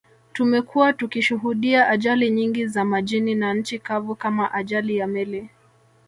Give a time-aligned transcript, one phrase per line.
[0.33, 5.49] Tumekuwa tukishuhudia ajali nyingi za majini na nchi kavu kama ajali ya meli